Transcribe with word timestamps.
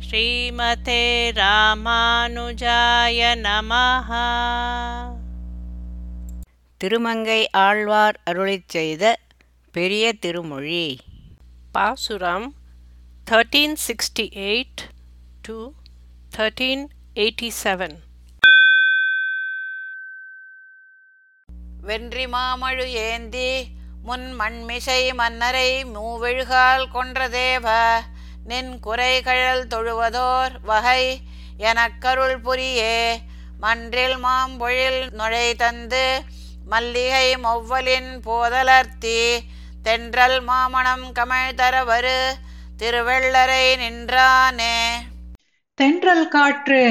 ஸ்ரீமதே 0.00 1.02
ராமானுஜாய 1.32 3.20
நமஹ. 3.36 4.10
திருமங்கை 6.80 7.50
ஆழ்வார் 7.50 8.20
அருளிச் 8.30 8.68
செய்த 8.68 9.18
பெரிய 9.72 10.12
திருமொழி. 10.12 10.98
பாசுரம் 11.72 12.54
1368 13.26 14.82
to 15.42 15.72
1387 16.38 17.96
வென்றி 21.82 22.26
மாமழு 22.28 22.92
ஏந்தி 22.92 23.50
முன் 24.02 24.40
மண்மிசை 24.40 25.14
மன்னரை 25.14 25.84
மூவெழுகால் 25.84 26.90
கொன்ற 26.90 27.28
தேவ 27.28 27.66
நின் 28.46 28.72
குறைகழல் 28.80 29.64
தொழுவதோர் 29.66 30.54
வகை 30.62 31.02
எனக்கருள் 31.60 32.38
புரியே. 32.44 32.98
மன்றில் 33.60 34.16
மாம்பொழில் 34.24 35.00
நுழை 35.10 35.54
தந்து 35.54 36.06
மல்லிகை 36.64 37.26
மொவ்வலின் 37.36 38.10
போதலர்த்தி 38.26 39.20
தென்றல் 39.82 40.38
மாமணம் 40.42 41.06
கமழ் 41.12 41.54
தரவரு 41.54 42.18
திருவெள்ளரை 42.78 43.64
நின்றானே. 43.82 44.76
தென்றல் 45.78 46.28
காற்று 46.28 46.82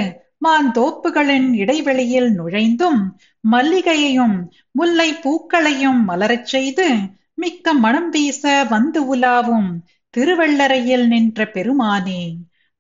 மாந்தோப்புகளின் 0.46 1.50
இடைவெளியில் 1.54 2.32
நுழைந்தும் 2.40 3.02
மல்லிகையையும் 3.44 4.38
முல்லை 4.72 5.10
பூக்களையும் 5.24 6.02
மலரச் 6.04 6.46
செய்து 6.46 6.88
மிக்க 7.36 7.74
மணம் 7.74 8.10
வீச 8.10 8.44
வந்து 8.70 9.16
உலாவும் 9.16 9.70
திருவள்ளரையில் 10.16 11.08
நின்ற 11.08 11.46
பெருமானே 11.54 12.22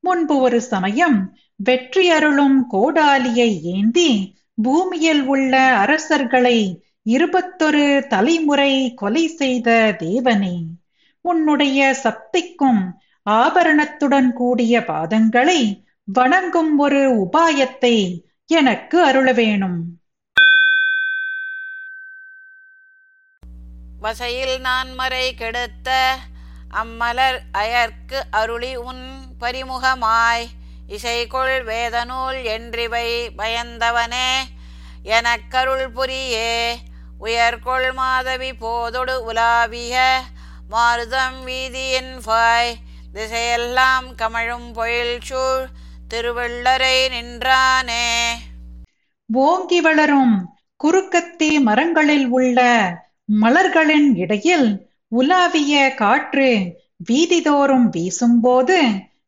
முன்பு 0.03 0.37
ஒரு 0.37 0.61
சமயம் 0.61 1.17
வெற்றி 1.55 2.09
அருளும் 2.09 2.67
கோடாலியை 2.67 3.61
ஏந்தி 3.63 4.11
பூமியில் 4.63 5.23
உள்ள 5.23 5.53
அரசர்களை 5.77 6.57
இருபத்தொரு 7.05 8.05
தலைமுறை 8.07 8.93
கொலை 8.93 9.27
செய்த 9.27 9.95
தேவனே 9.99 10.55
உன்னுடைய 11.25 11.93
சக்திக்கும் 11.93 12.81
ஆபரணத்துடன் 13.25 14.33
கூடிய 14.33 14.79
பாதங்களை 14.79 15.59
வணங்கும் 16.07 16.77
ஒரு 16.77 17.01
உபாயத்தை 17.23 17.95
எனக்கு 18.49 19.03
அருள 19.03 19.31
வேணும். 19.31 19.77
வசையில் 23.99 24.61
நான் 24.61 24.93
மறை 24.93 25.35
கெடுத்த 25.35 25.89
அம்மலர் 26.71 27.39
அயர்க்கு 27.53 28.21
அருளி 28.31 28.75
உன் 28.75 29.21
பரிமுகமாய். 29.39 30.45
இசைகொள் 30.89 31.63
வேதநூல் 31.63 32.41
என்றிவை 32.43 33.29
பயந்தவனே 33.37 34.43
எனக்கருள் 35.03 35.87
புரியே. 35.95 36.75
உயர்கொள் 37.21 37.93
மாதவி 37.93 38.53
போதொடு 38.53 39.23
உலாவிய 39.23 40.19
மாருதம் 40.71 41.45
வீதியின் 41.45 42.19
பாய். 42.23 42.75
திசையெல்லாம் 43.13 44.15
கமழும் 44.15 44.73
பொயில் 44.73 45.19
சூழ் 45.21 45.67
திருவள்ளரை 46.13 47.09
நின்றானே. 47.09 48.31
ஓங்கி 49.33 49.81
வளரும் 49.81 50.55
குறுக்கத்தி 50.83 51.59
மரங்களில் 51.59 52.27
உள்ள 52.27 52.89
மலர்களின் 53.41 54.15
இடையில் 54.15 54.93
உலாவிய 55.15 55.73
காற்று 55.95 56.49
வீதிதோறும் 57.09 57.87
வீசும்போது 57.95 58.79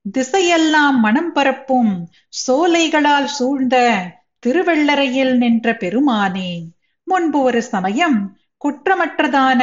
திசையெல்லாம் 0.06 0.98
மனம் 1.00 1.32
பரப்பும் 1.32 1.94
சோலைகளால் 2.38 3.30
சூழ்ந்த 3.38 3.76
திருவெள்ளறையில் 4.44 5.36
நின்ற 5.38 5.68
பெருமானே 5.80 6.52
முன்பு 7.08 7.40
ஒரு 7.40 7.62
சமயம் 7.68 8.18
குற்றமற்றதான 8.62 9.62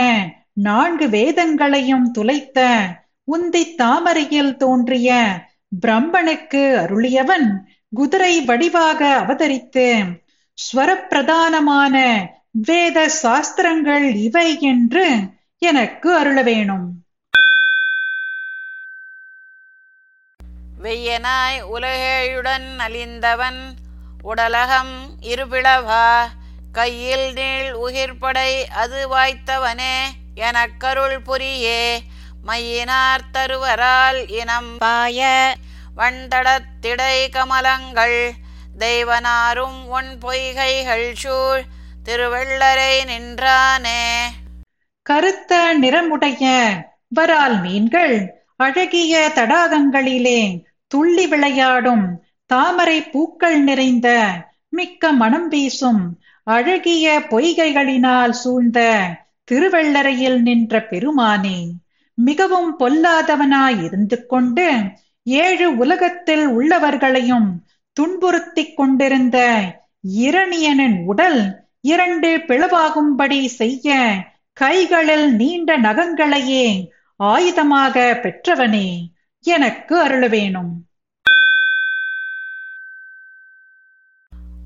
நான்கு 0.62 1.06
வேதங்களையும் 1.08 2.06
துளைத்த 2.12 2.58
உந்தி 3.28 3.62
தாமரையில் 3.76 4.52
தோன்றிய 4.56 5.10
பிரம்மனுக்கு 5.76 6.62
அருளியவன் 6.82 7.48
குதிரை 7.92 8.34
வடிவாக 8.46 9.00
அவதரித்து 9.20 9.86
ஸ்வரப்பிரதானமான 10.58 11.96
வேத 12.66 12.98
சாஸ்திரங்கள் 13.14 14.06
இவை 14.20 14.48
என்று 14.64 15.06
எனக்கு 15.64 16.08
அருள 16.16 16.42
வேணும். 16.42 16.86
வெய்யனாய் 20.82 21.58
உலகேயுடன் 21.74 22.66
அழிந்தவன் 22.78 23.60
உடலகம் 24.22 24.94
இருபிளவா 25.22 26.06
கையில் 26.72 27.32
நீள் 27.32 27.70
உயிர்படை 27.74 28.64
அது 28.64 29.00
வாய்த்தவனே 29.16 29.96
எனக்கருள் 30.36 31.16
புரியே 31.18 32.00
மையினார் 32.46 33.24
தருவரால் 33.32 34.20
இனம் 34.30 34.78
பாய 34.78 35.20
வண்டடத்திடை 35.96 37.16
கமலங்கள் 37.30 38.18
தெய்வனாரும் 38.78 39.80
உன் 39.86 40.18
பொய்கைகள் 40.22 41.12
சூழ் 41.12 41.64
திருவள்ளரை 42.04 43.04
நின்றானே. 43.04 44.02
கருத்த 45.06 45.52
நிறமுடைய 45.80 46.44
வரால் 47.08 47.56
மீன்கள். 47.60 48.14
அழகிய 48.56 49.32
தடாகங்களிலே 49.34 50.40
துள்ளி 50.86 51.26
விளையாடும். 51.26 52.04
தாமரை 52.50 52.98
பூக்கள் 53.02 53.58
நிறைந்த. 53.60 54.08
மிக்க 54.68 55.12
மனம் 55.12 55.48
வீசும். 55.48 56.02
அழகிய 56.46 57.18
பொய்கைகளினால் 57.30 58.34
சூழ்ந்த. 58.42 58.80
திருவள்ளரையில் 59.50 60.38
நின்ற 60.40 60.86
பெருமானே 60.90 61.58
மிகவும் 62.18 62.70
பொல்லாதவனாய் 62.78 63.84
இருந்து 63.84 64.26
கொண்டு 64.26 64.66
ஏழு 65.26 65.76
உலகத்தில் 65.76 66.46
உள்ளவர்களையும் 66.48 67.48
துன்புறுத்திக் 67.96 68.74
கொண்டிருந்த 68.74 69.38
இரணியனின் 70.20 70.96
உடல் 71.04 71.40
இரண்டு 71.84 72.36
பிளவாகும்படி 72.48 73.40
செய்ய 73.60 73.96
கைகளில் 74.56 75.34
நீண்ட 75.34 75.78
நகங்களையே 75.78 76.66
ஆயுதமாக 77.20 77.94
பெற்றவனே 78.22 79.10
எனக்கு 79.44 80.06
அருளவேணும். 80.06 80.72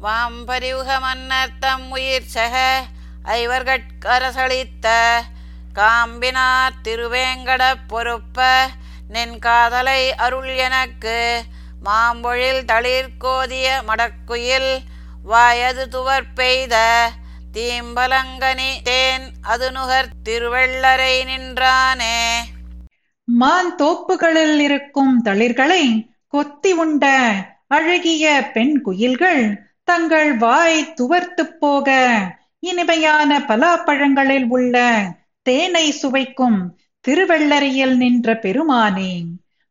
வாம்பரிவுக 0.03 0.89
மன்னர்த்தம் 1.01 1.91
உயிர் 1.91 2.27
சக 2.27 2.85
ஐவர்கட்கரசளித்த 3.25 4.87
காம்பினார் 5.75 6.77
திருவேங்கட 6.85 7.75
பொறுப்ப 7.87 8.69
நின் 9.09 9.39
காதலை 9.39 10.15
அருள் 10.17 10.55
எனக்கு 10.57 11.45
மாம்பொழில் 11.85 12.63
தளிர்கோதிய 12.65 13.67
மடக்குயில் 13.87 14.85
வாயது 15.25 15.89
துவர் 15.89 16.33
பெய்த 16.33 16.77
தீம்பலங்கனி 17.59 18.73
தேன் 18.83 19.25
அது 19.43 19.71
நுகர் 19.71 20.09
திருவள்ளரை 20.29 21.25
நின்றானே. 21.25 22.19
மான் 23.29 23.77
தோப்புகளில் 23.77 24.59
இருக்கும் 24.59 25.23
தளிர்களை 25.25 25.85
கொத்தி 26.29 26.73
உண்ட 26.73 27.05
அழகிய 27.69 28.25
பெண் 28.55 28.83
குயில்கள் 28.83 29.43
தங்கள் 29.85 30.37
வாய் 30.37 30.95
துவர்த்து 30.95 31.45
போக 31.59 31.89
இனிமையான 32.61 33.41
பலாப்பழங்களில் 33.41 34.49
உள்ள 34.49 34.77
தேனை 35.43 35.91
சுவைக்கும் 35.91 36.61
திருவள்ளரையில் 37.05 37.97
நின்ற 37.97 38.35
பெருமானே 38.35 39.13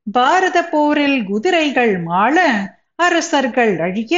பாரத 0.07 0.63
போரில் 0.63 1.23
குதிரைகள் 1.23 1.99
மாள 1.99 2.37
அரசர்கள் 2.95 3.79
அழிய 3.79 4.15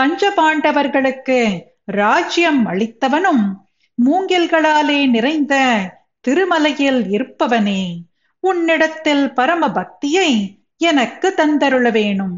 பஞ்சபாண்டவர்களுக்கு 0.00 1.40
ராஜ்யம் 1.88 2.62
அளித்தவனும் 2.66 3.44
மூங்கில்களாலே 3.98 5.00
நிறைந்த 5.10 5.54
திருமலையில் 6.24 7.02
இருப்பவனே 7.10 7.82
உன்னிடத்தில் 8.44 9.26
பரம 9.32 9.68
பக்தியை 9.70 10.30
எனக்கு 10.82 11.28
தந்தருள 11.36 11.88
வேணும் 11.92 12.36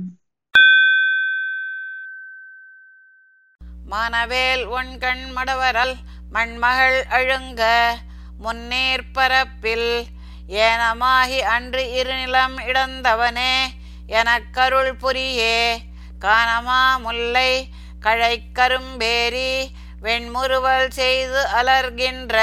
மானவேல் 3.85 4.65
உண்கண் 4.73 5.25
மடவரல் 5.33 5.95
மண்மகள் 6.31 6.99
அழுங்க 7.11 7.63
முன்னேற் 8.39 9.11
பரப்பில் 9.13 9.91
ஏனமாகி 10.63 11.39
அன்று 11.53 11.83
இருநிலம் 11.99 12.57
இடந்தவனே 12.67 13.53
எனக்கருள் 14.13 14.93
புரியே 14.97 15.59
காணமா 16.19 16.83
முல்லை 16.99 17.51
கழைக்கரும்பேரி 18.07 19.53
வெண்முறுவல் 20.03 20.89
செய்து 20.89 21.41
அலர்கின்ற 21.63 22.37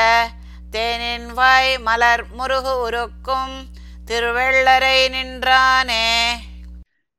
தேனின் 0.71 1.33
வாய் 1.33 1.80
மலர் 1.80 2.24
முருகு 2.31 2.74
உருக்கும் 2.80 3.54
திருவெள்ளரை 4.12 4.98
நின்றானே. 5.10 6.07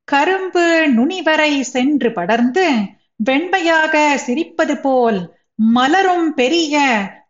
கரும்பு 0.04 0.64
நுனிவரை 0.96 1.60
சென்று 1.60 2.12
படர்ந்து 2.12 2.66
வெண்மையாக 3.30 3.94
சிரிப்பது 4.26 4.74
போல் 4.74 5.36
மலரும் 5.54 6.34
பெரிய 6.34 6.76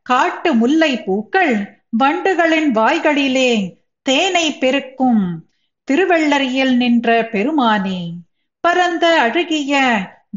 காட்டு 0.03 0.55
முல்லை 0.55 1.03
பூக்கள் 1.03 1.83
வண்டுகளின் 2.05 2.71
வாய்களிலே 2.75 3.77
தேனை 4.03 4.59
பெருக்கும் 4.59 5.47
திருவள்ளரியில் 5.89 6.77
நின்ற 6.77 7.29
பெருமானே. 7.33 8.13
பரந்த 8.61 9.21
அழுகிய 9.21 9.75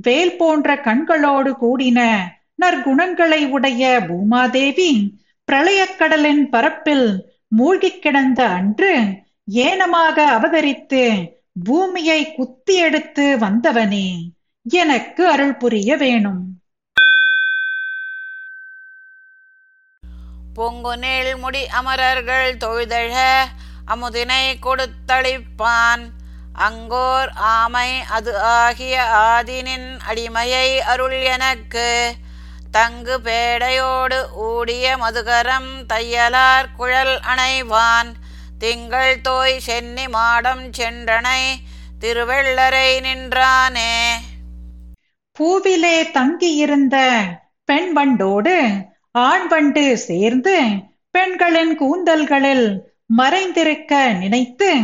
வேல் 0.02 0.38
போன்ற 0.38 0.76
கண்களோடு 0.76 1.56
கூடின 1.62 2.28
நற்குணங்களை 2.62 3.50
உடைய 3.50 4.02
பூமாதேவி 4.08 5.10
பிரளயக்கடலின் 5.52 6.50
பரப்பில் 6.50 7.36
மூழ்கிக் 7.48 8.02
கிடந்த 8.02 8.48
அன்று 8.48 9.02
ஏனமாக 9.46 10.40
அவதரித்து 10.40 11.32
பூமியை 11.64 12.36
குத்தி 12.36 12.76
எடுத்து 12.76 13.38
வந்தவனே. 13.40 14.30
எனக்கு 14.64 15.28
அருள் 15.28 15.56
புரிய 15.56 15.98
வேணும். 15.98 16.62
பொங்குநீள் 20.56 21.40
முடி 21.40 21.68
அமரர்கள் 21.68 22.58
தொழுதழ 22.58 23.44
அமுதினை 23.88 24.56
கொடுத்தளிப்பான். 24.62 26.02
அங்கோர் 26.58 27.30
ஆமை 27.36 28.02
அது 28.10 28.40
ஆகிய 28.40 29.04
ஆதினின் 29.30 30.00
அடிமையை 30.10 30.78
அருள் 30.78 31.22
எனக்கு. 31.22 32.14
தங்கு 32.72 33.20
பேடையோடு 33.24 34.18
ஊடிய 34.36 34.98
மதுகரம் 34.98 35.70
தையலார் 35.94 36.66
குழல் 36.78 37.20
அணைவான். 37.20 38.12
திங்கள் 38.60 39.22
தோய் 39.22 39.60
சென்னி 39.60 40.08
மாடம் 40.08 40.70
சென்றனை 40.72 41.42
திருவெள்ளரை 42.00 43.02
நின்றானே. 43.02 44.14
பூவிலே 45.32 46.12
தங்கியிருந்த 46.12 46.98
பெண் 47.66 47.92
வண்டோடு 47.92 48.72
ஆண் 49.12 49.48
வண்டு 49.48 49.98
சேர்ந்து 49.98 50.60
பெண்களின் 51.12 51.80
கூந்தல்களில் 51.80 52.80
மறைந்திருக்க 53.18 54.14
நினைத்து 54.14 54.78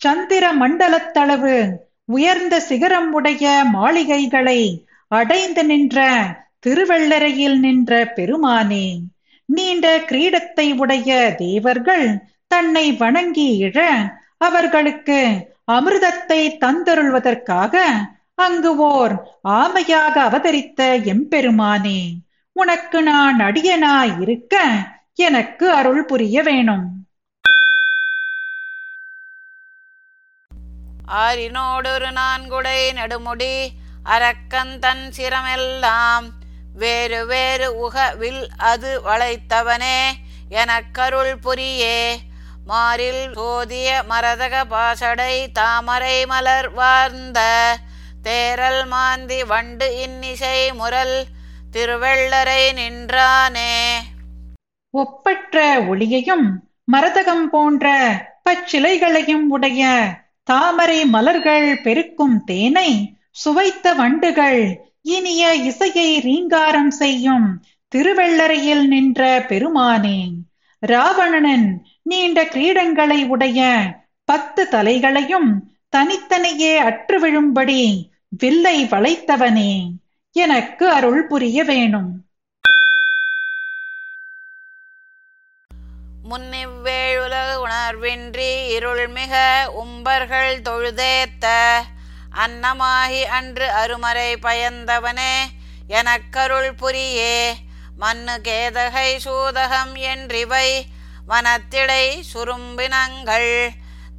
சந்திர 0.00 0.52
மண்டலத்தளவு 0.52 1.56
உயர்ந்த 2.04 2.60
சிகரம் 2.60 3.10
உடைய 3.12 3.64
மாளிகைகளை 3.72 4.60
அடைந்து 5.08 5.64
நின்ற 5.64 5.98
திருவள்ளரையில் 6.60 7.58
நின்ற 7.58 8.12
பெருமானே 8.16 8.86
நீண்ட 9.44 9.86
கிரீடத்தை 9.98 10.66
உடைய 10.78 11.34
தேவர்கள் 11.36 12.06
தன்னை 12.46 12.92
வணங்கி 12.92 13.48
இழ 13.58 13.78
அவர்களுக்கு 14.38 15.18
அமிர்தத்தை 15.72 16.40
தந்தருள்வதற்காக 16.58 17.74
அங்கு 18.34 18.76
ஓர் 18.76 19.14
ஆமையாக 19.44 20.14
அவதரித்த 20.28 20.80
எம்பெருமானே 21.04 22.00
உனக்கு 22.52 23.02
நான் 23.02 23.38
அடியனாய் 23.40 24.14
இருக்க 24.20 24.64
எனக்கு 25.14 25.66
அருள் 25.72 26.04
புரிய 26.04 26.42
வேணும். 26.42 26.86
ஆறினோடொரு 31.18 32.10
நான்குடை 32.10 32.80
நெடுமுடி 32.92 33.68
அரக்கன் 34.02 34.78
தன் 34.78 35.12
சிரமெல்லாம். 35.16 36.26
வேறு 36.74 37.26
வேறு 37.26 37.78
உகவில் 37.78 38.48
அது 38.56 39.00
வளைத்தவனே 39.04 39.98
எனக்கருள் 40.50 41.34
புரியே. 41.44 42.16
மாரில் 42.68 43.32
சோதிய 43.34 44.02
மரதக 44.08 44.64
பாசடை 44.64 45.52
தாமரை 45.52 46.26
மலர் 46.26 46.70
வார்ந்த 46.70 47.40
தேரல் 48.22 48.86
மாந்தி 48.86 49.44
வண்டு 49.44 50.00
இன்னிசை 50.00 50.72
முரல் 50.72 51.24
திருவெள்ளரை 51.72 52.72
நின்றானே. 52.72 53.74
ஒப்பற்ற 54.90 55.80
ஒளியையும் 55.80 56.46
மரதகம் 56.92 57.46
போன்ற 57.50 57.86
பச்சிலைகளையும் 58.44 59.46
உடைய 59.48 59.82
தாமரை 60.50 61.04
மலர்கள் 61.04 61.80
பெருக்கும் 61.82 62.44
தேனை 62.44 62.90
சுவைத்த 63.30 63.94
வண்டுகள் 63.94 64.62
இனிய 65.02 65.54
இசையை 65.54 66.18
ரீங்காரம் 66.20 66.90
செய்யும் 66.90 67.46
திருவெள்ளரையில் 67.92 68.86
நின்ற 68.86 69.46
பெருமானே 69.48 70.18
ராவணனின் 70.82 71.68
நீண்ட 72.02 72.44
கிரீடங்களை 72.44 73.26
உடைய 73.26 73.60
பத்து 74.24 74.68
தலைகளையும் 74.70 75.50
தனித்தனியே 75.88 76.76
அற்று 76.76 77.18
விழும்படி 77.20 77.82
வில்லை 78.38 78.84
வளைத்தவனே 78.84 79.72
எனக்கு 80.32 80.88
அருள் 80.88 81.26
புரிய 81.26 81.64
வேணும். 81.64 82.10
முன்னிவ்வேழுலக 86.30 87.48
உணர்வின்றி 87.66 88.50
இருள்மிக 88.76 89.64
உம்பர்கள் 89.66 90.62
தொழுதேத்த 90.62 91.46
அன்னமாகி 92.34 93.22
அன்று 93.24 93.66
அருமறை 93.68 94.36
பயந்தவனே 94.42 95.34
எனக்கருள் 95.88 96.70
புரியே. 96.82 97.52
மண்ணு 97.96 98.40
கேதகை 98.40 99.16
சூதகம் 99.24 99.94
என்றிவை 99.94 100.82
வனத்திடை 101.28 102.22
சுரும்பினங்கள் 102.34 103.70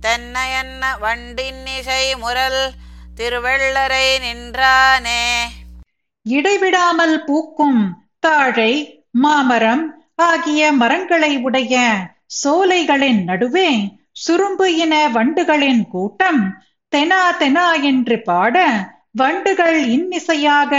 தென்ன 0.01 0.49
என்ன 0.61 0.97
வண்டின்னிசை 1.01 2.17
முரல் 2.17 2.71
திருவெள்ளரை 3.15 4.19
நின்றானே. 4.19 5.23
இடைவிடாமல் 6.21 7.23
பூக்கும் 7.23 8.07
தாழை 8.19 9.03
மாமரம் 9.11 10.00
ஆகிய 10.21 10.71
மரங்களை 10.71 11.37
உடைய 11.37 11.75
சோலைகளின் 12.43 13.23
நடுவே 13.23 13.69
சுரும்பு 14.11 14.75
இன 14.75 15.07
வண்டுகளின் 15.07 15.87
கூட்டம் 15.87 16.41
தெனா 16.93 17.37
தெனா 17.37 17.81
என்று 17.81 18.21
பாட 18.21 18.57
வண்டுகள் 19.11 19.87
இன்னிசையாக 19.87 20.73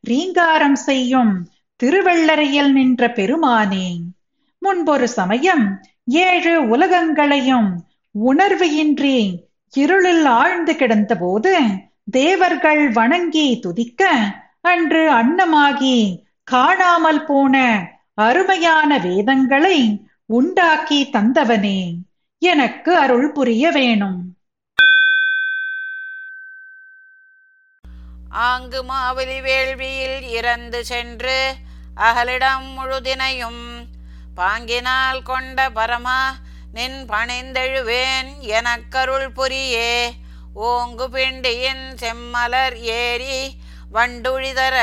ரீங்காரம் 0.00 0.78
செய்யும் 0.78 1.32
திருவள்ளரையில் 1.80 2.72
நின்ற 2.72 3.08
பெருமானே. 3.08 3.88
முன்பொரு 4.62 5.08
சமயம் 5.08 5.64
ஏழு 6.04 6.68
உலகங்களையும் 6.68 7.68
உணர்வு 8.10 8.74
இன்றி 8.74 9.18
இருளில் 9.74 10.24
ஆழ்ந்து 10.24 10.72
கிடந்தபோது 10.72 11.52
தேவர்கள் 12.10 12.88
வணங்கி 12.88 13.58
துதிக்க 13.58 14.02
அன்று 14.60 15.10
அன்னமாகி 15.12 15.98
காணாமல் 16.44 17.24
போன 17.24 17.56
அருமையான 18.18 18.98
வேதங்களை 18.98 20.06
உண்டாக்கி 20.26 21.08
தந்தவனே. 21.12 21.94
எனக்கு 22.38 22.96
அருள் 22.96 23.32
புரிய 23.32 23.70
வேணும். 23.70 24.36
ஆங்கு 28.30 28.84
மாவலி 28.84 29.40
வேள்வியில் 29.40 30.22
இறந்து 30.22 30.84
சென்று 30.84 31.54
அகலிடம் 31.96 32.66
முழுதினையும் 32.78 33.86
பாங்கினால் 34.34 35.22
கொண்ட 35.22 35.68
பரமா 35.68 36.20
நின் 36.72 37.08
பணிந்தெழுவேன் 37.08 38.30
எனக்கருள் 38.40 39.30
புரியே. 39.36 40.10
ஓங்கு 40.56 41.06
பிண்டியின் 41.12 41.86
செம்மலர் 41.94 42.74
ஏறி 42.74 43.54
வண்டுழிதர 43.92 44.76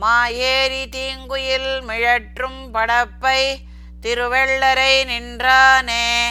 மாயேரி 0.00 0.88
தீங்குயில் 0.88 1.82
மிழற்றும் 1.88 2.60
படப்பை 2.74 3.54
திருவெள்ளரை 4.00 5.04
நின்றானே. 5.04 6.28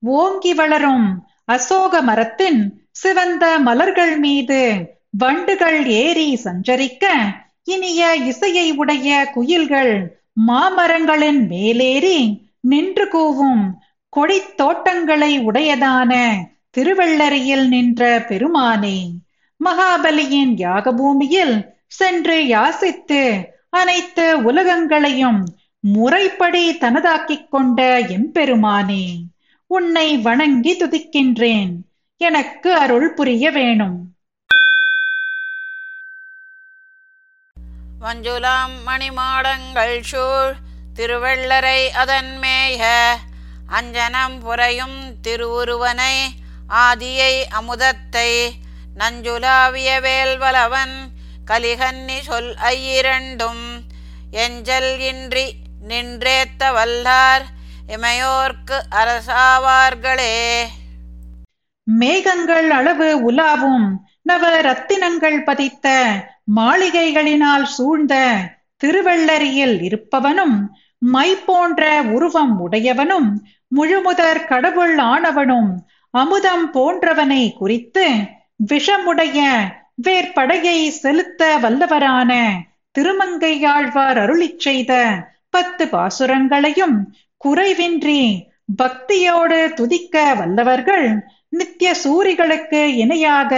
ஓங்கி 0.00 0.54
வளரும் 0.54 1.28
அசோக 1.44 2.02
மரத்தின் 2.02 2.88
சிவந்த 2.90 3.58
மலர்கள் 3.58 4.18
மீது 4.18 4.90
வண்டுகள் 5.10 5.86
ஏறி 5.86 6.40
சஞ்சரிக்க 6.44 7.04
இனிய 7.64 8.16
இசையை 8.16 8.72
உடைய 8.72 9.30
குயில்கள் 9.34 10.20
மாமரங்களின் 10.46 11.46
மேலேறி 11.46 12.48
நின்று 12.60 13.08
கூவும் 13.12 13.70
கொடித் 14.08 14.56
தோட்டங்களை 14.56 15.40
உடையதான 15.40 16.34
திருவள்ளரியில் 16.78 17.68
நின்ற 17.68 18.18
பெருமானே. 18.28 19.10
மகாபலியின் 19.64 20.54
யாகபூமியில் 20.56 21.76
சென்று 21.90 22.36
யாசித்து 22.42 23.48
அனைத்து 23.70 24.42
உலகங்களையும் 24.42 25.40
முறைப்படி 25.80 26.78
தனதாக்கிக் 26.78 27.48
கொண்ட 27.48 28.00
எம்பெருமானே 28.00 29.04
உன்னை 29.66 30.18
வணங்கி 30.18 30.72
துதிக்கின்றேன். 30.74 31.72
எனக்கு 32.16 32.74
அருள் 32.74 33.12
புரிய 33.12 33.50
வேணும். 33.50 33.98
மஞ்சுளாம் 38.00 38.74
மணிமாடங்கள் 38.86 40.00
சூழ் 40.00 40.54
திருவள்ளரை 40.94 41.86
அதன் 41.86 42.38
மேய 42.38 42.82
அஞ்சனம் 43.72 44.36
புரையும் 44.44 44.98
திருவுருவனை 45.22 46.14
ஆதியை 46.68 47.34
அமுதத்தை 47.60 48.30
நஞ்சுலாவிய 48.98 49.88
வேல்வலவன் 50.00 50.96
கலிகன்னி 51.50 52.18
சொல் 52.20 52.54
ஐயிரண்டும். 52.70 53.64
எஞ்சல் 54.44 54.90
இன்றி 55.10 55.46
நின்றேத்த 55.88 56.70
வல்லார் 56.72 57.44
இமையோர்க்கு 57.96 58.78
அரசாவார்களே. 58.90 60.34
மேகங்கள் 61.82 62.70
அளவு 62.70 63.32
உலாவும் 63.32 63.86
நவ 64.22 64.60
ரத்தினங்கள் 64.60 65.44
பதித்த 65.44 65.86
மாளிகைகளினால் 66.56 67.66
சூழ்ந்த 67.76 68.14
திருவள்ளரியில் 68.84 69.76
இருப்பவனும் 69.88 70.56
மை 70.98 71.34
போன்ற 71.46 72.02
உருவம் 72.02 72.54
உடையவனும் 72.64 73.30
முழுமுதற் 73.76 74.46
கடவுள் 74.46 74.96
ஆனவனும் 74.96 75.70
அமுதம் 76.10 76.66
போன்றவனை 76.72 77.42
குறித்து 77.56 78.06
விஷமுடைய 78.72 79.38
வேற்படையை 79.98 80.88
செலுத்த 80.90 81.58
வல்லவரான 81.58 82.32
திருமங்கையாழ்வார் 82.98 84.18
அருளிச் 84.18 84.58
செய்த 84.58 84.92
பத்து 85.50 85.86
பாசுரங்களையும் 85.86 86.96
குறைவின்றி 87.44 88.20
பக்தியோடு 88.82 89.74
துதிக்க 89.74 90.34
வல்லவர்கள் 90.34 91.08
நித்திய 91.48 91.94
சூரிகளுக்கு 92.04 92.84
இணையாக 92.94 93.52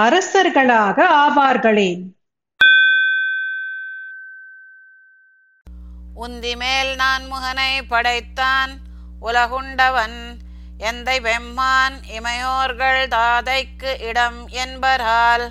அரசர்களாக 0.00 1.06
ஆவார்களே. 1.18 1.90
உந்திமேல் 6.16 6.96
நான் 6.96 7.24
முகனை 7.32 7.72
படைத்தான் 7.88 8.72
உலகுண்டவன் 9.20 10.18
எந்தை 10.78 11.16
வெம்மான் 11.20 11.96
இமையோர்கள் 12.16 13.08
தாதைக்கு 13.08 14.00
இடம் 14.00 14.48
என்பரால் 14.48 15.46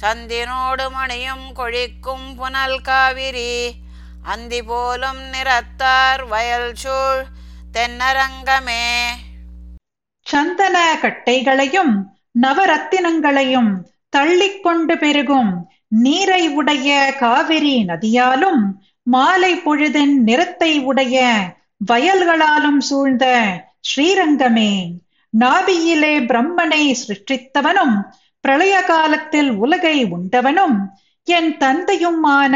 சந்தினோடு 0.00 0.90
மணியும் 0.92 1.52
கொழிக்கும் 1.52 2.34
புனல் 2.36 2.80
காவிரி. 2.80 3.72
அந்தி 4.22 4.62
போலும் 4.62 5.22
நிறத்தார் 5.32 6.22
வயல் 6.28 6.72
சூழ் 6.74 7.22
தென்னரங்கமே. 7.72 8.86
சந்தன 10.26 10.98
கட்டைகளையும் 11.02 11.94
நவரத்தினங்களையும் 12.42 13.72
தள்ளிக்கொண்டு 14.16 14.98
பெருகும் 14.98 15.70
நீரை 15.88 16.48
உடைய 16.48 17.14
காவிரி 17.18 17.84
நதியாலும் 17.84 18.62
மாலை 19.02 19.52
பொழுதின் 19.56 20.16
நிறத்தை 20.28 20.78
உடைய 20.80 21.38
வயல்களாலும் 21.92 22.78
சூழ்ந்த 22.78 23.26
ஸ்ரீரங்கமே. 23.80 24.72
நாபியிலே 25.40 26.14
பிரம்மனை 26.20 26.82
சிருஷ்டித்தவனும் 27.00 27.96
பிரளய 28.44 28.82
காலத்தில் 28.82 29.50
உலகை 29.50 30.04
உண்டவனும் 30.04 30.98
என் 31.24 31.56
தந்தையுமான 31.56 32.54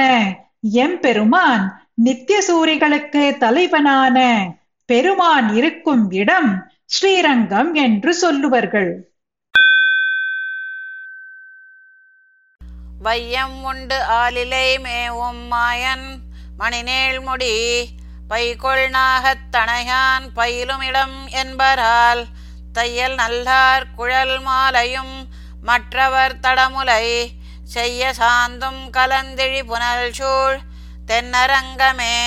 எம்பெருமான் 0.61 1.89
நித்திய 1.95 2.43
சூரிகளுக்கு 2.49 3.37
தலைவனான 3.37 4.17
பெருமான் 4.87 5.55
இருக்கும் 5.55 6.11
இடம் 6.11 6.71
ஸ்ரீரங்கம் 6.85 7.75
என்று 7.75 8.15
சொல்லுவர்கள். 8.15 8.91
வையம் 12.99 13.65
உண்டு 13.65 13.99
ஆலிலை 14.09 14.83
மேவும் 14.83 15.53
மாயன் 15.53 16.19
மணிநேள் 16.57 17.21
முடி 17.21 17.89
பைகொள் 18.31 18.89
நாகத் 18.89 19.47
தணையான் 19.53 20.27
பயிலுமிடம் 20.37 21.29
என்பரால் 21.31 22.27
தையல் 22.73 23.15
நல்லார் 23.15 23.87
குழல் 23.97 24.41
மாலையும் 24.41 25.29
மற்றவர் 25.63 26.35
தடமுலை 26.43 27.27
செய்ய 27.65 28.13
சாந்தும் 28.19 28.83
கலந்திழி 28.93 29.63
புனல் 29.67 30.13
சூழ் 30.13 30.59
தென்னரங்கமே. 31.07 32.19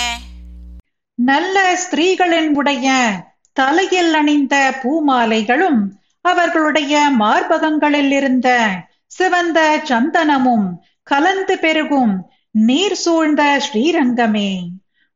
நல்ல 1.16 1.76
ஸ்திரீகளின் 1.76 2.54
உடைய 2.54 3.12
தலையில் 3.54 4.14
அணிந்த 4.14 4.80
பூமாலைகளும் 4.82 5.82
அவர்களுடைய 6.22 7.12
மார்பகங்களில் 7.20 8.12
இருந்த 8.12 8.70
சிவந்த 9.08 9.82
சந்தனமும் 9.90 10.68
கலந்து 11.04 11.58
பெருகும் 11.58 12.32
நீர் 12.52 12.94
சூழ்ந்த 12.94 13.62
ஸ்ரீரங்கமே. 13.72 14.68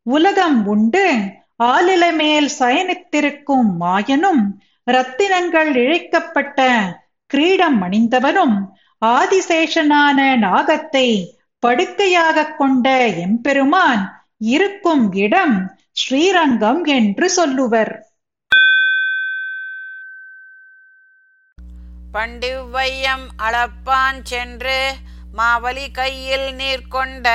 உலகம் 0.03 0.65
உண்டு 0.65 1.15
ஆலில 1.63 2.13
மேல் 2.13 2.49
சயனித்திருக்கும் 2.59 3.69
மாயனும் 3.79 4.43
ரத்தினங்கள் 4.91 5.75
இழைக்கப்பட்ட 5.75 6.81
கிரீடம் 7.33 7.77
அணிந்தவனும் 7.81 8.55
ஆதிசேஷனான 9.05 10.19
நாகத்தை 10.37 11.07
படுக்கையாகக் 11.63 12.55
கொண்ட 12.57 12.87
எம்பெருமான் 13.07 14.03
இருக்கும் 14.37 15.05
இடம் 15.13 15.55
ஸ்ரீரங்கம் 15.91 16.83
என்று 16.83 17.29
சொல்லுவர். 17.29 17.93
பண்டிவ்வையம் 22.13 23.25
அளப்பான் 23.37 24.19
சென்று 24.23 24.77
மாவலி 25.37 25.91
கையில் 25.91 26.55
நீர் 26.55 26.87
கொண்ட 26.87 27.27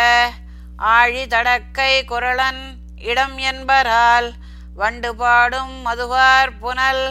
ஆழி 0.76 1.24
தடக்கை 1.26 2.04
குரளன் 2.04 2.62
இடம் 3.04 3.38
என்பரால் 3.38 4.28
வண்டு 4.74 5.16
பாடும் 5.16 5.86
மதுவார் 5.86 6.52
புனல் 6.60 7.04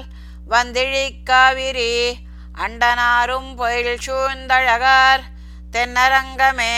வந்திழிக் 0.47 1.25
காவிரி 1.25 2.17
அண்டனாரும் 2.63 3.49
பொயில் 3.57 3.97
சூழ்ந்தழகார் 4.05 5.23
தென்னரங்கமே. 5.71 6.77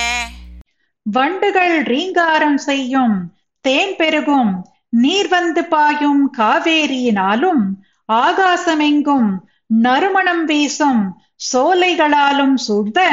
வண்டுகள் 1.01 1.83
ரீங்காரம் 1.83 2.57
செய்யும் 2.57 3.15
தேன் 3.61 3.95
பெருகும் 3.97 4.69
நீர் 4.89 5.27
வந்து 5.27 5.65
பாயும் 5.65 6.33
காவேரியினாலும் 6.37 7.63
ஆகாசமெங்கும் 8.11 9.29
நறுமணம் 9.65 10.45
வீசும் 10.45 11.21
சோலைகளாலும் 11.53 12.53
சூழ்ந்த 12.53 13.11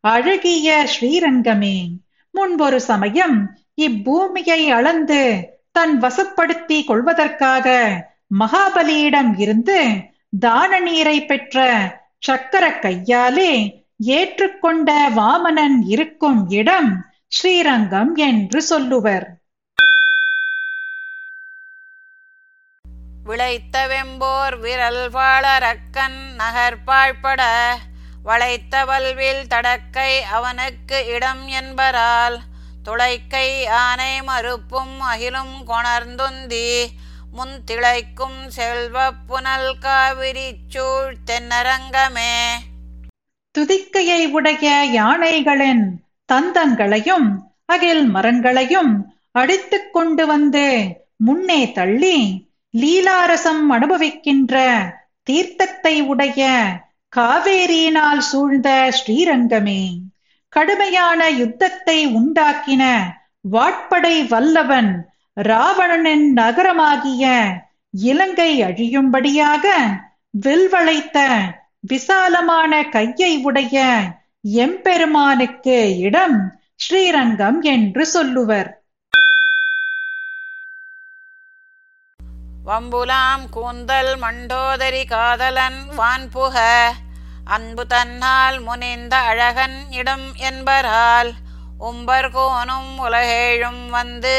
அழகிய 0.00 0.88
ஸ்ரீரங்கமே. 0.94 1.76
முன்பொரு 2.30 2.80
சமயம் 2.80 3.56
இப்பூமியை 3.76 4.60
அளந்து 4.68 5.22
தன் 5.72 6.02
வசப்படுத்தி 6.02 6.84
கொள்வதற்காக 6.84 7.66
மகாபலியிடம் 8.38 9.32
இருந்து 9.38 9.80
தான 10.38 10.80
நீரை 10.80 11.24
பெற்ற 11.24 11.64
சக்கர 12.22 12.78
கையாலே 12.78 13.52
ஏற்றுக்கொண்ட 14.06 14.90
வாமனன் 15.16 15.78
இருக்கும் 15.86 16.50
இடம் 16.50 16.90
ஸ்ரீரங்கம் 17.28 18.14
என்று 18.14 18.62
சொல்லுவர். 18.62 19.26
விளைத்த 23.24 23.76
வெம்போர் 23.86 24.56
விரல் 24.60 25.04
வாழறக்கன் 25.10 26.18
நகர்பாழ்பட 26.38 27.42
வளைத்த 28.22 28.84
வல்வில் 28.84 29.42
தடக்கை 29.46 30.20
அவனுக்கு 30.20 31.06
இடம் 31.06 31.46
என்பரால் 31.48 32.38
துளைக்கை 32.84 33.48
ஆனை 33.66 34.22
மறுப்பும் 34.22 35.00
அகிலும் 35.00 35.56
கொணர்ந்துந்தி 35.66 36.68
முன் 37.36 37.56
திளைக்கும் 37.70 38.38
புனல் 39.26 39.78
காவிரி 39.80 40.48
சூழ் 40.68 41.16
தென்னரங்கமே. 41.26 42.34
துதிக்கையை 43.50 44.26
உடைய 44.26 44.66
யானைகளின் 44.92 45.84
தந்தங்களையும் 46.32 47.28
அகில் 47.66 48.04
மரங்களையும் 48.06 48.92
அடித்துக் 49.32 49.92
கொண்டு 49.92 50.26
வந்து 50.26 50.66
முன்னே 51.16 51.72
தள்ளி 51.72 52.18
லீலாரசம் 52.74 53.64
அனுபவிக்கின்ற 53.70 54.54
தீர்த்தத்தை 55.30 56.00
உடைய 56.00 56.42
காவேரியினால் 57.16 58.18
சூழ்ந்த 58.18 58.92
ஸ்ரீரங்கமே. 58.98 59.82
கடுமையான 60.48 61.30
யுத்தத்தை 61.30 61.98
உண்டாக்கின 62.06 62.82
வாட்படை 63.52 64.16
வல்லவன் 64.28 64.92
ராவணனின் 65.36 66.32
நகரமாகிய 66.32 67.24
இலங்கை 67.90 68.62
அழியும்படியாக 68.62 69.66
வில்வளைத்த 70.30 71.18
விசாலமான 71.80 72.88
கையை 72.88 73.42
உடைய 73.42 73.76
எம்பெருமானுக்கு 74.44 75.98
இடம் 75.98 76.38
ஸ்ரீரங்கம் 76.76 77.62
என்று 77.62 78.06
சொல்லுவர். 78.06 78.70
வம்புலாம் 82.66 83.44
கூந்தல் 83.50 84.18
மண்டோதரி 84.18 85.04
காதலன் 85.06 85.80
வான்புக 85.96 86.56
அன்பு 87.44 87.86
தன்னால் 87.86 88.60
முனிந்த 88.60 89.16
அழகன் 89.16 89.76
இடம் 89.90 90.34
என்பரால் 90.34 91.32
உம்பர்கோனும் 91.80 92.90
உலகேழும் 92.98 93.88
வந்து 93.88 94.36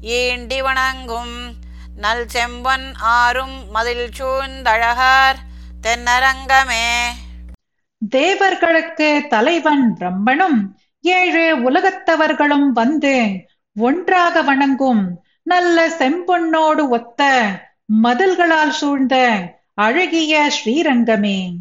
ஈண்டி 0.00 0.62
வணங்கும்? 0.62 1.52
நல் 1.96 2.26
செம்பன் 2.34 2.94
ஆறும் 2.96 3.70
மதில் 3.70 4.08
சூழ்ந்தழகார் 4.18 5.36
தென்னரங்கமே. 5.82 7.04
தேவர்களுக்கு 8.08 9.24
தலைவன் 9.28 9.96
பிரம்மனும் 10.00 10.74
ஏழு 11.00 11.72
உலகத்தவர்களும் 11.72 12.68
வந்து 12.72 13.44
ஒன்றாக 13.76 14.42
வணங்கும் 14.42 15.22
நல்ல 15.42 15.88
செம்பொன்னோடு 15.88 16.88
ஒத்த 16.88 17.44
மதில்களால் 18.02 18.70
சூழ்ந்த 18.70 19.38
அழகிய 19.74 20.50
ஸ்ரீரங்கமே. 20.64 21.54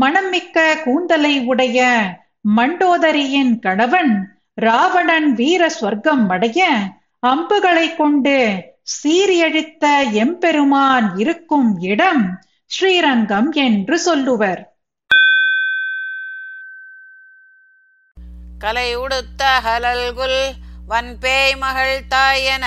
மணமிக்க 0.00 0.82
கூந்தலை 0.82 1.40
உடைய 1.40 2.08
மண்டோதரியின் 2.56 3.58
கணவன் 3.58 4.40
ராவணன் 4.54 5.34
வீர 5.34 5.68
சொர்க்கம் 5.68 6.28
அடைய 6.28 6.70
அம்புகளைக் 7.26 7.96
கொண்டு 7.96 8.34
சீரியழித்த 9.02 10.12
எம்பெருமான் 10.12 11.16
இருக்கும் 11.16 11.80
இடம் 11.80 12.40
ஸ்ரீரங்கம் 12.66 13.52
என்று 13.52 13.98
சொல்லுவர். 13.98 14.76
கலை 18.58 18.96
உடுத்த 18.96 19.60
ஹலல்குல் 19.64 20.40
வன்பேய் 20.88 21.56
மகள் 21.56 22.02
தாயென 22.10 22.66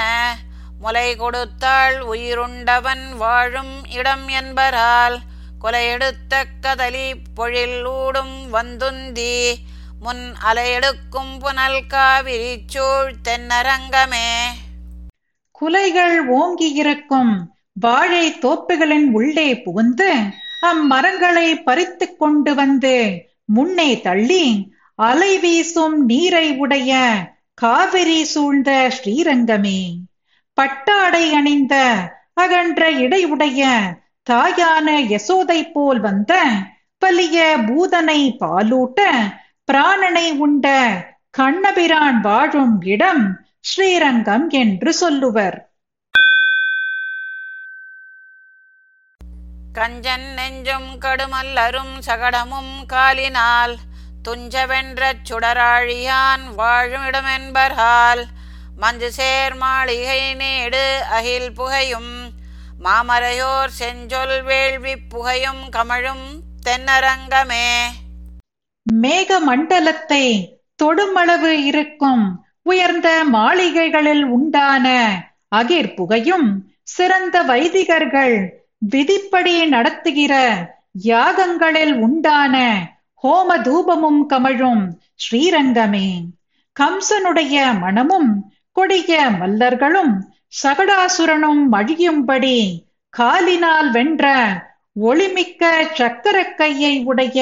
முலை 0.79 1.15
கொடுத்தாள் 1.15 2.01
உயிருண்டவன் 2.01 3.17
வாழும் 3.17 3.88
இடம் 3.89 4.27
என்பரால் 4.27 5.20
கொலையெடுத்த 5.62 6.43
கதலி 6.62 7.13
பொழில் 7.36 7.86
ஊடும் 7.86 8.53
வந்துந்தி 8.53 9.55
முன் 10.01 10.24
அலையெடுக்கும் 10.50 11.34
புனல் 11.41 11.81
காவிரி 11.91 12.53
சூழ் 12.74 13.10
தென்னரங்கமே 13.25 14.29
குலைகள் 15.55 16.15
ஓங்கி 16.34 16.70
இருக்கும் 16.81 17.34
வாழை 17.77 18.24
தோப்புகளின் 18.41 19.08
உள்ளே 19.13 19.50
புகுந்து 19.63 20.10
அம்மரங்களை 20.70 21.50
பறித்துக் 21.63 22.17
கொண்டு 22.17 22.51
வந்து 22.53 22.96
முன்னே 23.50 23.89
தள்ளி 24.01 24.46
அலை 25.00 25.34
வீசும் 25.43 25.98
நீரை 26.05 26.48
உடைய 26.58 26.91
காவிரி 27.58 28.20
சூழ்ந்த 28.25 28.72
ஸ்ரீரங்கமே 28.89 29.79
பட்டாடை 30.58 31.25
அணிந்த 31.34 31.75
அகன்ற 32.36 32.84
இடையுடைய 33.03 33.62
தாயான 34.27 34.88
யசோதை 35.10 35.60
போல் 35.72 36.00
வந்த 36.00 36.34
பலிய 37.01 37.38
பூதனை 37.67 38.20
பாலூட்ட 38.41 39.00
பிராணனை 39.67 40.27
உண்ட 40.37 40.67
கண்ணபிரான் 41.31 42.17
வாழும் 42.21 42.73
இடம் 42.83 43.21
ஸ்ரீரங்கம் 43.61 44.45
என்று 44.61 44.91
சொல்லுவர். 44.93 45.57
கஞ்சன் 49.73 50.27
நெஞ்சும் 50.37 50.89
கடுமல்லரும் 51.05 51.93
சகடமும் 52.07 52.73
காலினால் 52.85 53.75
துஞ்சவென்ற 54.27 55.11
சுடராழியான் 55.29 56.45
வாழும் 56.59 57.05
இடமென்பர்கால் 57.09 58.23
மஞ்சு 58.77 59.11
சேர் 59.11 59.55
மாளிகை 59.55 60.21
நேடு 60.35 60.85
அகில் 61.17 61.51
புகையும் 61.53 62.13
மாமரையோர் 62.85 63.77
செஞ்சொல் 63.79 64.37
வேள்வி 64.43 64.95
புகையும் 65.13 65.63
கமழும் 65.69 66.27
தென்னரங்கமே. 66.65 67.67
மேக 68.85 69.39
மண்டலத்தை 69.39 70.25
தொடுமளவு 70.75 71.51
இருக்கும் 71.65 72.23
உயர்ந்த 72.63 73.09
மாளிகைகளில் 73.31 74.23
உண்டான 74.23 74.88
அகிர் 75.55 75.95
புகையும் 75.95 76.47
சிறந்த 76.83 77.43
வைதிகர்கள் 77.43 78.35
விதிப்படி 78.77 79.65
நடத்துகிற 79.65 80.33
யாகங்களில் 81.03 81.93
உண்டான 81.93 82.55
ஹோம 83.23 83.50
தூபமும் 83.57 84.21
கமழும் 84.29 84.83
ஸ்ரீரங்கமே. 85.21 86.07
கம்சனுடைய 86.75 87.79
மனமும் 87.79 88.31
கொடிய 88.72 89.20
மல்லர்களும் 89.39 90.13
சகடாசுரனும் 90.63 91.63
அழியும்படி 91.72 92.57
காலினால் 93.09 93.91
வென்ற 93.91 94.25
ஒளிமிக்க 95.01 95.63
சக்கரக் 95.94 96.57
கையை 96.57 97.03
உடைய 97.03 97.39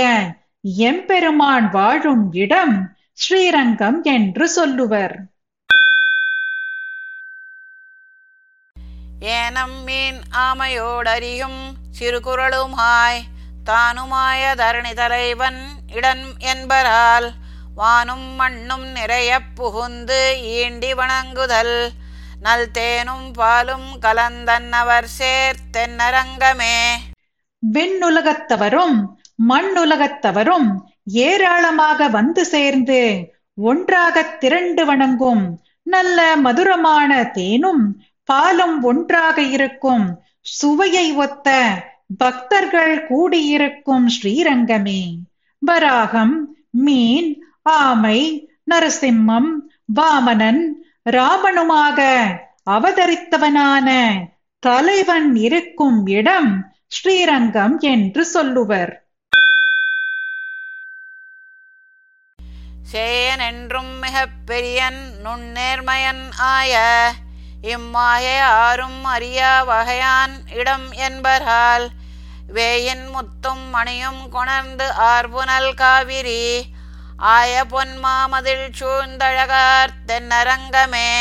எம்பெருமான் 0.62 1.70
வாழும் 1.70 2.34
இடம் 2.34 2.96
ஸ்ரீரங்கம் 3.14 4.02
என்று 4.04 4.50
சொல்லுவர். 4.50 5.24
ஏனம் 9.20 9.84
மீன் 9.84 10.22
ஆமையோடறியும் 10.32 11.74
சிறுகுறளுமாய் 12.00 13.22
தானுமாய 13.66 14.56
தரணி 14.56 14.94
தலைவன் 14.94 15.68
இடன் 15.88 16.40
என்பரால் 16.40 17.32
வானும் 17.76 18.36
மண்ணும் 18.36 18.86
நிறையப் 18.86 19.56
புகுந்து 19.56 20.38
ஈண்டி 20.44 20.96
வணங்குதல். 20.96 21.90
நல் 22.42 22.72
தேனும் 22.72 23.32
பாலும் 23.34 24.02
கலந்தன்னவர் 24.02 25.04
சேர் 25.04 25.56
தென்னரங்கமே 25.78 26.92
விண்ணுலகத்தவரும் 27.74 29.18
மண்ணுலகத்தவரும் 29.48 30.76
ஏராளமாக 31.06 32.08
வந்து 32.08 32.46
சேர்ந்து 32.46 33.32
ஒன்றாகத் 33.54 34.40
திரண்டு 34.40 34.86
வணங்கும் 34.86 35.62
நல்ல 35.84 36.36
மதுரமான 36.36 37.24
தேனும் 37.24 38.02
பாலும் 38.24 38.82
ஒன்றாக 38.82 39.42
இருக்கும் 39.42 40.24
சுவையை 40.42 41.14
ஒத்த 41.14 41.72
பக்தர்கள் 42.18 43.08
கூடியிருக்கும் 43.08 44.08
ஸ்ரீரங்கமே. 44.08 45.04
வராகம் 45.68 46.36
மீன் 46.70 47.46
ஆமை 47.62 48.50
நரசிம்மம் 48.72 49.50
வாமனன் 49.96 50.62
ராமனுமாக 51.10 52.26
அவதரித்தவனான 52.70 54.16
தலைவன் 54.60 55.36
இருக்கும் 55.36 56.08
இடம் 56.08 56.72
ஸ்ரீரங்கம் 56.88 57.80
என்று 57.80 58.26
சொல்லுவர். 58.26 59.09
சேயன் 62.92 63.42
என்றும் 63.50 64.00
மிக 64.00 64.28
பெரியன் 64.46 65.12
நுண்ணேர்மயன் 65.24 66.32
ஆய 66.38 66.82
இம்மாய 67.64 68.42
ஆறும் 68.42 69.04
அறியா 69.04 69.68
வகையான் 69.68 70.56
இடம் 70.56 70.92
என்பரால் 70.92 71.90
வேயின் 72.48 73.08
முத்தும் 73.08 73.70
மணியும் 73.70 74.30
கொணர்ந்து 74.30 74.94
ஆர்புனல் 74.94 75.74
காவிரி 75.74 76.66
ஆய 77.18 77.66
பொன்மாமதில் 77.72 78.68
சூழ்ந்தழகார் 78.80 79.92
தென்னரங்கமே. 80.08 81.12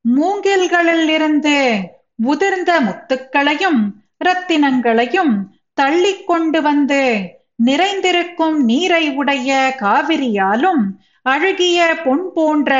மூங்கில்களில் 0.00 1.08
இருந்து 1.08 1.88
உதிர்ந்த 2.24 2.80
முத்துக்களையும் 2.80 3.80
ரத்தினங்களையும் 4.24 5.34
தள்ளிக் 5.74 6.26
கொண்டு 6.26 6.62
வந்து 6.62 7.36
நிறைந்திருக்கும் 7.58 8.64
நீரை 8.64 9.04
உடைய 9.10 9.76
காவிரியாலும் 9.80 10.82
அழகிய 11.22 11.78
பொன் 12.04 12.32
போன்ற 12.34 12.72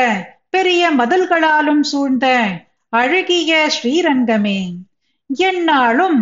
பெரிய 0.50 0.90
மதில்களாலும் 0.90 1.80
சூழ்ந்த 1.80 2.26
அழகிய 2.88 3.70
ஸ்ரீரங்கமே. 3.76 4.60
என்னாலும் 5.28 6.20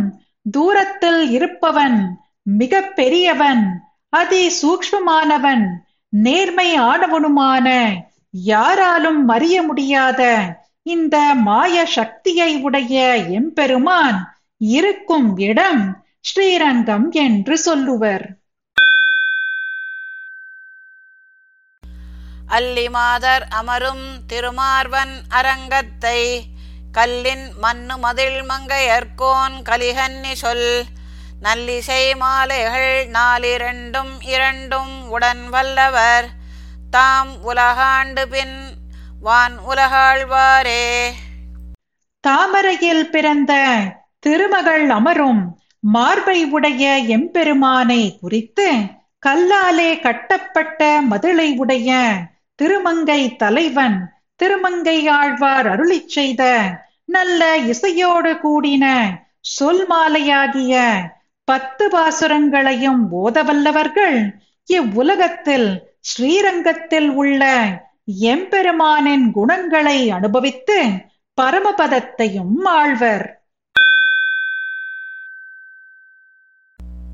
தூரத்தில் 0.50 1.30
இருப்பவன் 1.30 1.98
மிக 2.42 2.80
பெரியவன் 2.82 3.64
அதி 4.08 4.42
சூக்ஷ்மமானவன் 4.62 5.66
நேர்மை 6.08 6.68
ஆனவனுமான 6.78 7.68
யாராலும் 8.30 9.28
அறிய 9.28 9.62
முடியாத 9.62 10.22
இந்த 10.82 11.16
மாய 11.34 11.84
சக்தியை 11.86 12.50
உடைய 12.62 12.96
எம்பெருமான் 13.38 14.18
இருக்கும் 14.58 15.28
இடம் 15.38 16.04
ஸ்ரீரங்கம் 16.20 17.10
என்று 17.10 17.58
சொல்லுவர். 17.58 18.26
அல்லிமாதர் 22.48 23.44
அமரும் 23.48 24.24
திருமார்வன் 24.26 25.22
அரங்கத்தை 25.28 26.48
கல்லின் 26.92 27.52
மண்ணு 27.58 27.98
மதில் 27.98 28.42
மங்கையர்கோன் 28.42 29.56
கலிகன்னி 29.68 30.32
சொல் 30.32 30.84
நல்லிசை 31.42 32.16
மாலைகள் 32.16 33.08
நாலிரண்டும் 33.12 34.20
இரண்டும் 34.20 35.08
உடன் 35.08 35.48
வல்லவர் 35.48 36.26
தாம் 36.90 37.34
உலகாண்டு 37.46 38.26
பின் 38.26 38.78
வான் 39.20 39.58
உலகாழ்வாரே. 39.68 41.12
தாமரையில் 42.20 43.10
பிறந்த 43.10 43.52
திருமகள் 44.20 44.90
அமரும் 44.90 45.58
மார்பை 45.80 46.44
உடைய 46.44 46.96
எம்பெருமானை 46.98 48.18
குறித்து 48.20 48.74
கல்லாலே 49.26 50.00
கட்டப்பட்ட 50.00 51.00
மதிலை 51.00 51.56
உடைய 51.56 51.90
திருமங்கை 52.58 53.36
தலைவன் 53.36 54.12
திருமங்கை 54.36 55.08
ஆழ்வார் 55.08 55.66
அருளிச் 55.66 56.06
செய்த 56.06 56.72
நல்ல 57.06 57.56
இசையோடு 57.56 58.34
கூடின 58.34 59.12
சொல் 59.40 59.90
மாலையாகிய 59.90 61.02
பத்து 61.44 61.88
பாசுரங்களையும் 61.88 63.12
ஓதவல்லவர்கள் 63.12 64.32
இவ்வுலகத்தில் 64.68 65.92
ஸ்ரீரங்கத்தில் 66.00 67.08
உள்ள 67.08 67.54
எம்பெருமானின் 68.20 69.30
குணங்களை 69.30 70.10
அனுபவித்து 70.10 71.04
பரமபதத்தையும் 71.38 72.64
ஆழ்வர். 72.64 73.40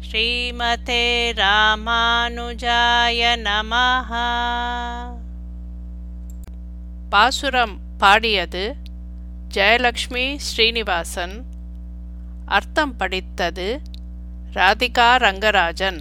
ஸ்ரீமதே 0.08 1.32
ராமானுஜாய 1.36 3.36
நமஹா. 3.36 4.42
பாசுரம் 7.12 7.78
பாடியது 7.98 8.76
ஜெயலக்ஷ்மி 9.54 10.36
ஸ்ரீனிவாசன். 10.36 11.34
அர்த்தம் 12.46 12.96
படித்தது 12.96 13.80
ராதிகா 14.54 15.08
ரங்கராஜன். 15.24 15.98